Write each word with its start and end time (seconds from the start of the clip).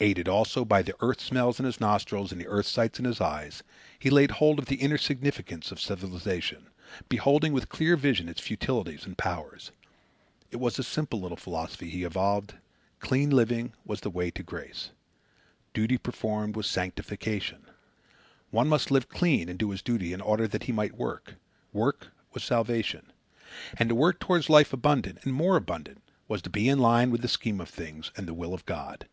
Aided, 0.00 0.28
also, 0.28 0.64
by 0.64 0.80
the 0.82 0.94
earth 1.00 1.20
smells 1.20 1.58
in 1.58 1.66
his 1.66 1.80
nostrils 1.80 2.30
and 2.30 2.40
the 2.40 2.46
earth 2.46 2.66
sights 2.68 3.00
in 3.00 3.04
his 3.04 3.20
eyes, 3.20 3.64
he 3.98 4.10
laid 4.10 4.30
hold 4.30 4.60
of 4.60 4.66
the 4.66 4.76
inner 4.76 4.96
significance 4.96 5.72
of 5.72 5.80
civilization, 5.80 6.68
beholding 7.08 7.52
with 7.52 7.68
clear 7.68 7.96
vision 7.96 8.28
its 8.28 8.40
futilities 8.40 9.06
and 9.06 9.18
powers. 9.18 9.72
It 10.52 10.58
was 10.58 10.78
a 10.78 10.84
simple 10.84 11.20
little 11.20 11.36
philosophy 11.36 11.90
he 11.90 12.04
evolved. 12.04 12.54
Clean 13.00 13.28
living 13.28 13.72
was 13.84 14.02
the 14.02 14.08
way 14.08 14.30
to 14.30 14.42
grace. 14.44 14.90
Duty 15.74 15.98
performed 15.98 16.54
was 16.54 16.68
sanctification. 16.68 17.64
One 18.52 18.68
must 18.68 18.92
live 18.92 19.08
clean 19.08 19.48
and 19.48 19.58
do 19.58 19.70
his 19.70 19.82
duty 19.82 20.12
in 20.12 20.20
order 20.20 20.46
that 20.46 20.62
he 20.62 20.70
might 20.70 20.94
work. 20.96 21.34
Work 21.72 22.12
was 22.32 22.44
salvation. 22.44 23.12
And 23.76 23.88
to 23.88 23.96
work 23.96 24.20
toward 24.20 24.48
life 24.48 24.72
abundant, 24.72 25.24
and 25.24 25.34
more 25.34 25.56
abundant, 25.56 26.02
was 26.28 26.40
to 26.42 26.50
be 26.50 26.68
in 26.68 26.78
line 26.78 27.10
with 27.10 27.20
the 27.22 27.26
scheme 27.26 27.60
of 27.60 27.68
things 27.68 28.12
and 28.16 28.28
the 28.28 28.32
will 28.34 28.54
of 28.54 28.64
God. 28.64 29.08